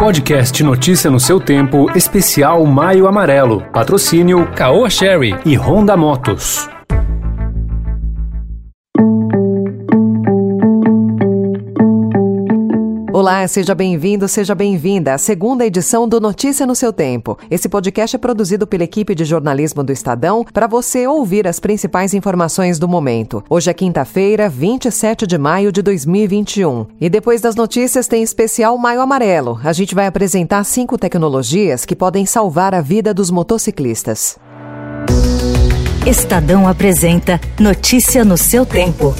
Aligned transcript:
Podcast 0.00 0.64
Notícia 0.64 1.10
no 1.10 1.20
seu 1.20 1.38
tempo, 1.38 1.90
especial 1.94 2.64
Maio 2.64 3.06
Amarelo. 3.06 3.60
Patrocínio 3.70 4.50
Caoa 4.56 4.88
Sherry 4.88 5.38
e 5.44 5.58
Honda 5.58 5.94
Motos. 5.94 6.66
Olá, 13.30 13.46
seja 13.46 13.76
bem-vindo, 13.76 14.26
seja 14.26 14.56
bem-vinda 14.56 15.14
à 15.14 15.18
segunda 15.18 15.64
edição 15.64 16.08
do 16.08 16.20
Notícia 16.20 16.66
no 16.66 16.74
seu 16.74 16.92
Tempo. 16.92 17.38
Esse 17.48 17.68
podcast 17.68 18.16
é 18.16 18.18
produzido 18.18 18.66
pela 18.66 18.82
equipe 18.82 19.14
de 19.14 19.24
jornalismo 19.24 19.84
do 19.84 19.92
Estadão 19.92 20.44
para 20.52 20.66
você 20.66 21.06
ouvir 21.06 21.46
as 21.46 21.60
principais 21.60 22.12
informações 22.12 22.76
do 22.76 22.88
momento. 22.88 23.40
Hoje 23.48 23.70
é 23.70 23.72
quinta-feira, 23.72 24.48
27 24.48 25.28
de 25.28 25.38
maio 25.38 25.70
de 25.70 25.80
2021. 25.80 26.86
E 27.00 27.08
depois 27.08 27.40
das 27.40 27.54
notícias 27.54 28.08
tem 28.08 28.20
especial 28.20 28.76
Maio 28.76 29.00
Amarelo. 29.00 29.60
A 29.62 29.72
gente 29.72 29.94
vai 29.94 30.08
apresentar 30.08 30.64
cinco 30.64 30.98
tecnologias 30.98 31.84
que 31.84 31.94
podem 31.94 32.26
salvar 32.26 32.74
a 32.74 32.80
vida 32.80 33.14
dos 33.14 33.30
motociclistas. 33.30 34.40
Estadão 36.04 36.66
apresenta 36.66 37.40
Notícia 37.60 38.24
no 38.24 38.36
seu 38.36 38.66
tempo. 38.66 39.14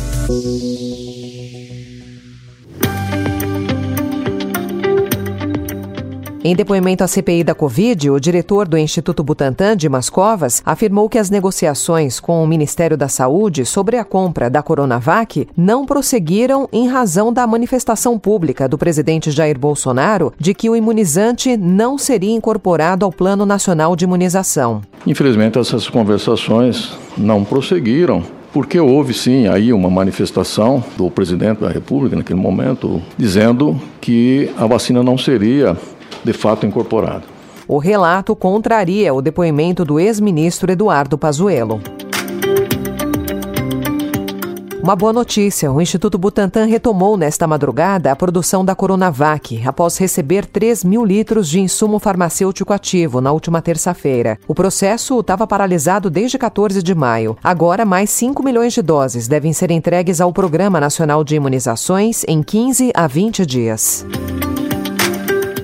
Em 6.43 6.57
depoimento 6.57 7.05
à 7.05 7.07
CPI 7.07 7.45
da 7.45 7.55
Covid, 7.55 8.09
o 8.09 8.19
diretor 8.19 8.67
do 8.67 8.79
Instituto 8.79 9.23
Butantan, 9.23 9.77
Dimas 9.77 10.09
Covas, 10.09 10.63
afirmou 10.65 11.07
que 11.07 11.19
as 11.19 11.29
negociações 11.29 12.19
com 12.19 12.43
o 12.43 12.47
Ministério 12.47 12.97
da 12.97 13.09
Saúde 13.09 13.67
sobre 13.67 13.99
a 13.99 14.05
compra 14.05 14.49
da 14.49 14.63
Coronavac 14.63 15.47
não 15.55 15.85
prosseguiram 15.85 16.67
em 16.73 16.89
razão 16.89 17.31
da 17.31 17.47
manifestação 17.47 18.19
pública 18.19 18.67
do 18.67 18.79
presidente 18.79 19.31
Jair 19.31 19.59
Bolsonaro 19.59 20.33
de 20.39 20.55
que 20.55 20.71
o 20.71 20.75
imunizante 20.75 21.59
não 21.59 21.99
seria 21.99 22.35
incorporado 22.35 23.05
ao 23.05 23.13
Plano 23.13 23.45
Nacional 23.45 23.95
de 23.95 24.07
Imunização. 24.07 24.81
Infelizmente, 25.07 25.59
essas 25.59 25.91
conversações 25.91 26.99
não 27.19 27.45
prosseguiram 27.45 28.23
porque 28.51 28.81
houve 28.81 29.13
sim 29.13 29.47
aí 29.47 29.75
uma 29.75 29.91
manifestação 29.91 30.83
do 30.97 31.11
presidente 31.11 31.61
da 31.61 31.69
República 31.69 32.17
naquele 32.17 32.41
momento 32.41 33.01
dizendo 33.19 33.79
que 34.01 34.51
a 34.57 34.67
vacina 34.67 35.03
não 35.03 35.19
seria 35.19 35.77
de 36.25 36.33
fato 36.33 36.67
incorporado. 36.67 37.25
O 37.67 37.79
relato 37.79 38.35
contraria 38.35 39.15
o 39.15 39.23
depoimento 39.23 39.85
do 39.85 40.01
ex-ministro 40.01 40.73
Eduardo 40.73 41.17
Pazuello. 41.17 41.81
Uma 44.83 44.97
boa 44.97 45.13
notícia: 45.13 45.71
o 45.71 45.81
Instituto 45.81 46.19
Butantan 46.19 46.65
retomou 46.65 47.17
nesta 47.17 47.47
madrugada 47.47 48.11
a 48.11 48.17
produção 48.17 48.65
da 48.65 48.75
Coronavac, 48.75 49.63
após 49.65 49.97
receber 49.99 50.47
3 50.47 50.83
mil 50.83 51.05
litros 51.05 51.49
de 51.49 51.61
insumo 51.61 52.01
farmacêutico 52.01 52.73
ativo 52.73 53.21
na 53.21 53.31
última 53.31 53.63
terça-feira. 53.63 54.37
O 54.49 54.55
processo 54.55 55.21
estava 55.21 55.47
paralisado 55.47 56.11
desde 56.11 56.39
14 56.39 56.83
de 56.83 56.95
maio. 56.95 57.37
Agora, 57.45 57.85
mais 57.85 58.11
5 58.11 58.43
milhões 58.43 58.73
de 58.73 58.83
doses 58.83 59.29
devem 59.29 59.53
ser 59.53 59.71
entregues 59.71 60.21
ao 60.21 60.33
Programa 60.33 60.81
Nacional 60.81 61.23
de 61.23 61.37
Imunizações 61.37 62.25
em 62.27 62.43
15 62.43 62.91
a 62.95 63.07
20 63.07 63.47
dias. 63.47 64.05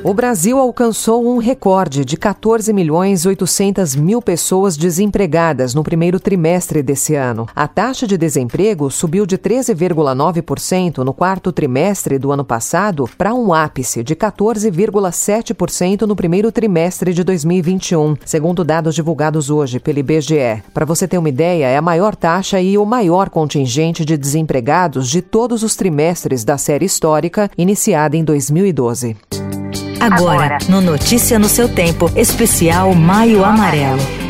O 0.06 0.14
Brasil 0.14 0.56
alcançou 0.56 1.26
um 1.26 1.38
recorde 1.38 2.04
de 2.04 2.16
14 2.16 2.72
milhões 2.72 3.26
800 3.26 3.96
mil 3.96 4.22
pessoas 4.22 4.76
desempregadas 4.76 5.74
no 5.74 5.82
primeiro 5.82 6.20
trimestre 6.20 6.80
desse 6.80 7.16
ano. 7.16 7.48
A 7.56 7.66
taxa 7.66 8.06
de 8.06 8.16
desemprego 8.16 8.88
subiu 8.88 9.26
de 9.26 9.36
13,9% 9.36 10.98
no 10.98 11.12
quarto 11.12 11.50
trimestre 11.50 12.20
do 12.20 12.30
ano 12.30 12.44
passado 12.44 13.10
para 13.18 13.34
um 13.34 13.52
ápice 13.52 14.04
de 14.04 14.14
14,7% 14.14 16.02
no 16.02 16.14
primeiro 16.14 16.52
trimestre 16.52 17.12
de 17.12 17.24
2021, 17.24 18.16
segundo 18.24 18.62
dados 18.62 18.94
divulgados 18.94 19.50
hoje 19.50 19.80
pelo 19.80 19.98
IBGE. 19.98 20.62
Para 20.72 20.86
você 20.86 21.08
ter 21.08 21.18
uma 21.18 21.28
ideia, 21.28 21.66
é 21.66 21.76
a 21.76 21.82
maior 21.82 22.14
taxa 22.14 22.60
e 22.60 22.78
o 22.78 22.86
maior 22.86 23.28
contingente 23.28 24.04
de 24.04 24.16
desempregados 24.16 25.10
de 25.10 25.20
todos 25.20 25.64
os 25.64 25.74
trimestres 25.74 26.44
da 26.44 26.56
série 26.56 26.84
histórica 26.84 27.50
iniciada 27.58 28.16
em 28.16 28.22
2012. 28.22 29.16
Agora, 30.06 30.58
no 30.68 30.80
Notícia 30.80 31.38
no 31.38 31.48
seu 31.48 31.68
tempo, 31.68 32.10
especial 32.14 32.94
Maio 32.94 33.44
Amarelo. 33.44 34.25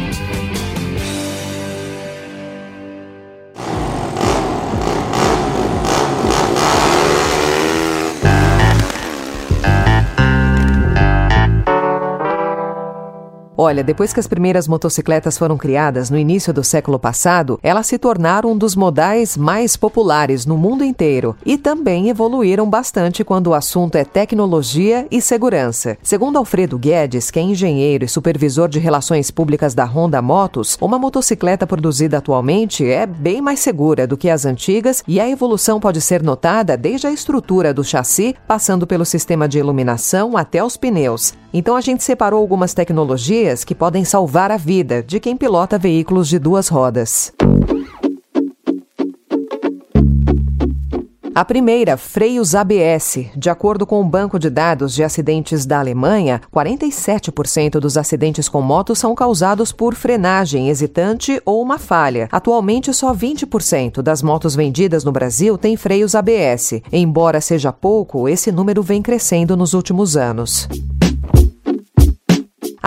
Olha, 13.66 13.82
depois 13.82 14.12
que 14.12 14.20
as 14.20 14.28
primeiras 14.28 14.68
motocicletas 14.68 15.36
foram 15.36 15.58
criadas 15.58 16.08
no 16.08 16.16
início 16.16 16.52
do 16.52 16.62
século 16.62 17.00
passado, 17.00 17.58
elas 17.60 17.88
se 17.88 17.98
tornaram 17.98 18.52
um 18.52 18.56
dos 18.56 18.76
modais 18.76 19.36
mais 19.36 19.76
populares 19.76 20.46
no 20.46 20.56
mundo 20.56 20.84
inteiro 20.84 21.34
e 21.44 21.58
também 21.58 22.08
evoluíram 22.08 22.70
bastante 22.70 23.24
quando 23.24 23.48
o 23.48 23.54
assunto 23.54 23.96
é 23.96 24.04
tecnologia 24.04 25.08
e 25.10 25.20
segurança. 25.20 25.98
Segundo 26.00 26.36
Alfredo 26.36 26.78
Guedes, 26.78 27.28
que 27.28 27.40
é 27.40 27.42
engenheiro 27.42 28.04
e 28.04 28.08
supervisor 28.08 28.68
de 28.68 28.78
relações 28.78 29.32
públicas 29.32 29.74
da 29.74 29.84
Honda 29.84 30.22
Motos, 30.22 30.78
uma 30.80 30.96
motocicleta 30.96 31.66
produzida 31.66 32.18
atualmente 32.18 32.88
é 32.88 33.04
bem 33.04 33.40
mais 33.40 33.58
segura 33.58 34.06
do 34.06 34.16
que 34.16 34.30
as 34.30 34.46
antigas 34.46 35.02
e 35.08 35.18
a 35.18 35.28
evolução 35.28 35.80
pode 35.80 36.00
ser 36.00 36.22
notada 36.22 36.76
desde 36.76 37.08
a 37.08 37.10
estrutura 37.10 37.74
do 37.74 37.82
chassi, 37.82 38.36
passando 38.46 38.86
pelo 38.86 39.04
sistema 39.04 39.48
de 39.48 39.58
iluminação 39.58 40.36
até 40.36 40.62
os 40.62 40.76
pneus. 40.76 41.34
Então 41.52 41.74
a 41.74 41.80
gente 41.80 42.04
separou 42.04 42.38
algumas 42.38 42.74
tecnologias 42.74 43.55
que 43.64 43.74
podem 43.74 44.04
salvar 44.04 44.50
a 44.50 44.56
vida 44.56 45.02
de 45.02 45.20
quem 45.20 45.36
pilota 45.36 45.78
veículos 45.78 46.28
de 46.28 46.38
duas 46.38 46.68
rodas. 46.68 47.32
A 51.36 51.44
primeira, 51.44 51.98
freios 51.98 52.54
ABS. 52.54 53.26
De 53.36 53.50
acordo 53.50 53.86
com 53.86 54.00
o 54.00 54.04
banco 54.08 54.38
de 54.38 54.48
dados 54.48 54.94
de 54.94 55.04
acidentes 55.04 55.66
da 55.66 55.78
Alemanha, 55.78 56.40
47% 56.50 57.72
dos 57.78 57.98
acidentes 57.98 58.48
com 58.48 58.62
motos 58.62 58.98
são 58.98 59.14
causados 59.14 59.70
por 59.70 59.94
frenagem 59.94 60.70
hesitante 60.70 61.38
ou 61.44 61.60
uma 61.60 61.76
falha. 61.76 62.26
Atualmente, 62.32 62.90
só 62.94 63.14
20% 63.14 64.00
das 64.00 64.22
motos 64.22 64.56
vendidas 64.56 65.04
no 65.04 65.12
Brasil 65.12 65.58
têm 65.58 65.76
freios 65.76 66.14
ABS. 66.14 66.80
Embora 66.90 67.38
seja 67.42 67.70
pouco, 67.70 68.30
esse 68.30 68.50
número 68.50 68.82
vem 68.82 69.02
crescendo 69.02 69.58
nos 69.58 69.74
últimos 69.74 70.16
anos. 70.16 70.66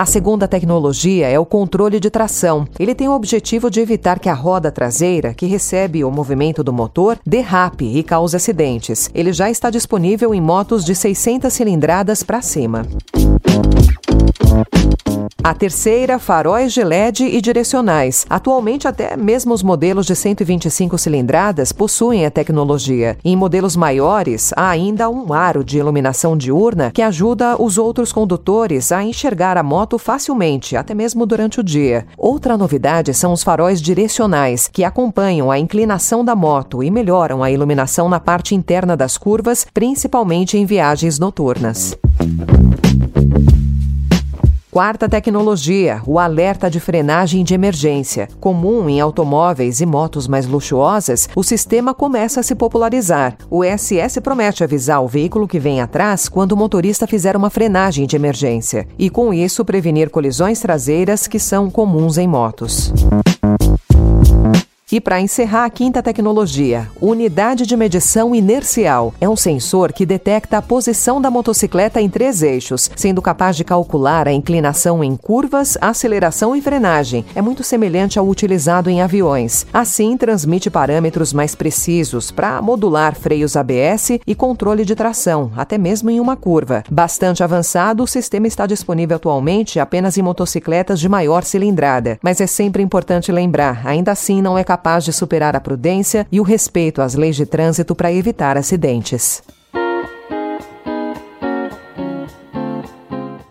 A 0.00 0.06
segunda 0.06 0.48
tecnologia 0.48 1.28
é 1.28 1.38
o 1.38 1.44
controle 1.44 2.00
de 2.00 2.08
tração. 2.08 2.66
Ele 2.78 2.94
tem 2.94 3.06
o 3.06 3.12
objetivo 3.12 3.70
de 3.70 3.80
evitar 3.80 4.18
que 4.18 4.30
a 4.30 4.32
roda 4.32 4.72
traseira, 4.72 5.34
que 5.34 5.44
recebe 5.44 6.02
o 6.02 6.10
movimento 6.10 6.64
do 6.64 6.72
motor, 6.72 7.18
derrape 7.26 7.84
e 7.84 8.02
cause 8.02 8.34
acidentes. 8.34 9.10
Ele 9.14 9.30
já 9.30 9.50
está 9.50 9.68
disponível 9.68 10.34
em 10.34 10.40
motos 10.40 10.86
de 10.86 10.94
600 10.94 11.52
cilindradas 11.52 12.22
para 12.22 12.40
cima. 12.40 12.86
A 15.42 15.54
terceira, 15.54 16.18
faróis 16.18 16.72
de 16.72 16.84
LED 16.84 17.24
e 17.24 17.40
direcionais. 17.40 18.26
Atualmente, 18.28 18.86
até 18.86 19.16
mesmo 19.16 19.54
os 19.54 19.62
modelos 19.62 20.04
de 20.06 20.14
125 20.14 20.98
cilindradas 20.98 21.72
possuem 21.72 22.26
a 22.26 22.30
tecnologia. 22.30 23.16
Em 23.24 23.34
modelos 23.34 23.74
maiores, 23.74 24.52
há 24.54 24.68
ainda 24.68 25.08
um 25.08 25.32
aro 25.32 25.64
de 25.64 25.78
iluminação 25.78 26.36
diurna 26.36 26.90
que 26.90 27.00
ajuda 27.00 27.60
os 27.60 27.78
outros 27.78 28.12
condutores 28.12 28.92
a 28.92 29.02
enxergar 29.02 29.56
a 29.56 29.62
moto 29.62 29.98
facilmente, 29.98 30.76
até 30.76 30.94
mesmo 30.94 31.24
durante 31.24 31.60
o 31.60 31.64
dia. 31.64 32.06
Outra 32.18 32.56
novidade 32.56 33.14
são 33.14 33.32
os 33.32 33.42
faróis 33.42 33.80
direcionais, 33.80 34.68
que 34.68 34.84
acompanham 34.84 35.50
a 35.50 35.58
inclinação 35.58 36.24
da 36.24 36.36
moto 36.36 36.82
e 36.82 36.90
melhoram 36.90 37.42
a 37.42 37.50
iluminação 37.50 38.08
na 38.08 38.20
parte 38.20 38.54
interna 38.54 38.96
das 38.96 39.16
curvas, 39.16 39.66
principalmente 39.72 40.58
em 40.58 40.66
viagens 40.66 41.18
noturnas. 41.18 41.96
Quarta 44.70 45.08
tecnologia, 45.08 46.00
o 46.06 46.16
alerta 46.16 46.70
de 46.70 46.78
frenagem 46.78 47.42
de 47.42 47.52
emergência. 47.52 48.28
Comum 48.38 48.88
em 48.88 49.00
automóveis 49.00 49.80
e 49.80 49.86
motos 49.86 50.28
mais 50.28 50.46
luxuosas, 50.46 51.28
o 51.34 51.42
sistema 51.42 51.92
começa 51.92 52.38
a 52.38 52.42
se 52.44 52.54
popularizar. 52.54 53.36
O 53.50 53.64
SS 53.64 54.20
promete 54.20 54.62
avisar 54.62 55.02
o 55.02 55.08
veículo 55.08 55.48
que 55.48 55.58
vem 55.58 55.80
atrás 55.80 56.28
quando 56.28 56.52
o 56.52 56.56
motorista 56.56 57.04
fizer 57.04 57.36
uma 57.36 57.50
frenagem 57.50 58.06
de 58.06 58.14
emergência 58.14 58.86
e, 58.96 59.10
com 59.10 59.34
isso, 59.34 59.64
prevenir 59.64 60.08
colisões 60.08 60.60
traseiras 60.60 61.26
que 61.26 61.40
são 61.40 61.68
comuns 61.68 62.16
em 62.16 62.28
motos. 62.28 62.92
E 64.92 65.00
para 65.00 65.20
encerrar, 65.20 65.66
a 65.66 65.70
quinta 65.70 66.02
tecnologia, 66.02 66.90
unidade 67.00 67.64
de 67.64 67.76
medição 67.76 68.34
inercial. 68.34 69.14
É 69.20 69.28
um 69.28 69.36
sensor 69.36 69.92
que 69.92 70.04
detecta 70.04 70.58
a 70.58 70.62
posição 70.62 71.20
da 71.20 71.30
motocicleta 71.30 72.00
em 72.00 72.08
três 72.08 72.42
eixos, 72.42 72.90
sendo 72.96 73.22
capaz 73.22 73.56
de 73.56 73.62
calcular 73.62 74.26
a 74.26 74.32
inclinação 74.32 75.04
em 75.04 75.14
curvas, 75.16 75.78
aceleração 75.80 76.56
e 76.56 76.60
frenagem. 76.60 77.24
É 77.36 77.40
muito 77.40 77.62
semelhante 77.62 78.18
ao 78.18 78.26
utilizado 78.26 78.90
em 78.90 79.00
aviões. 79.00 79.64
Assim, 79.72 80.16
transmite 80.16 80.68
parâmetros 80.68 81.32
mais 81.32 81.54
precisos 81.54 82.32
para 82.32 82.60
modular 82.60 83.14
freios 83.14 83.56
ABS 83.56 84.18
e 84.26 84.34
controle 84.34 84.84
de 84.84 84.96
tração, 84.96 85.52
até 85.56 85.78
mesmo 85.78 86.10
em 86.10 86.18
uma 86.18 86.34
curva. 86.34 86.82
Bastante 86.90 87.44
avançado, 87.44 88.02
o 88.02 88.08
sistema 88.08 88.48
está 88.48 88.66
disponível 88.66 89.16
atualmente 89.16 89.78
apenas 89.78 90.18
em 90.18 90.22
motocicletas 90.22 90.98
de 90.98 91.08
maior 91.08 91.44
cilindrada, 91.44 92.18
mas 92.20 92.40
é 92.40 92.46
sempre 92.46 92.82
importante 92.82 93.30
lembrar, 93.30 93.86
ainda 93.86 94.10
assim 94.10 94.42
não 94.42 94.58
é 94.58 94.64
capaz 94.64 94.79
de 95.04 95.12
superar 95.12 95.54
a 95.54 95.60
prudência 95.60 96.26
e 96.30 96.40
o 96.40 96.42
respeito 96.42 97.02
às 97.02 97.14
leis 97.14 97.36
de 97.36 97.46
trânsito 97.46 97.94
para 97.94 98.12
evitar 98.12 98.56
acidentes. 98.56 99.42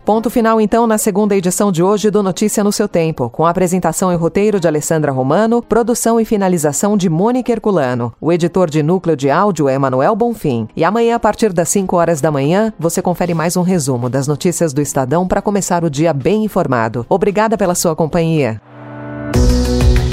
Ponto 0.10 0.28
final, 0.32 0.60
então, 0.60 0.88
na 0.88 0.98
segunda 0.98 1.36
edição 1.36 1.72
de 1.72 1.84
hoje 1.84 2.10
do 2.10 2.24
Notícia 2.24 2.64
no 2.64 2.72
seu 2.72 2.88
Tempo, 2.88 3.30
com 3.30 3.46
apresentação 3.46 4.12
e 4.12 4.16
roteiro 4.16 4.60
de 4.60 4.68
Alessandra 4.68 5.12
Romano, 5.12 5.62
produção 5.62 6.20
e 6.20 6.26
finalização 6.26 6.98
de 6.98 7.08
Mônica 7.08 7.52
Herculano. 7.52 8.12
O 8.20 8.34
editor 8.34 8.72
de 8.72 8.82
núcleo 8.82 9.16
de 9.16 9.30
áudio 9.30 9.70
é 9.70 9.78
Manuel 9.78 10.16
Bonfim. 10.16 10.68
E 10.76 10.84
amanhã, 10.84 11.14
a 11.14 11.20
partir 11.20 11.54
das 11.54 11.70
5 11.70 11.96
horas 11.96 12.22
da 12.22 12.32
manhã, 12.32 12.74
você 12.80 13.04
confere 13.04 13.36
mais 13.36 13.56
um 13.56 13.62
resumo 13.62 14.10
das 14.10 14.26
notícias 14.26 14.74
do 14.74 14.82
Estadão 14.82 15.28
para 15.28 15.44
começar 15.44 15.84
o 15.84 15.92
dia 15.92 16.12
bem 16.12 16.44
informado. 16.44 17.06
Obrigada 17.08 17.56
pela 17.56 17.76
sua 17.76 17.96
companhia. 17.96 18.60